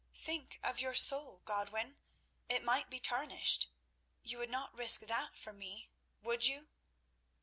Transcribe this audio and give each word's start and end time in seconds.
"Think 0.15 0.59
of 0.63 0.79
your 0.79 0.95
soul, 0.95 1.43
Godwin. 1.45 1.99
It 2.49 2.63
might 2.63 2.89
be 2.89 2.99
tarnished. 2.99 3.69
You 4.23 4.39
would 4.39 4.49
not 4.49 4.73
risk 4.73 5.01
that 5.01 5.37
for 5.37 5.53
me, 5.53 5.91
would 6.23 6.47
you?" 6.47 6.69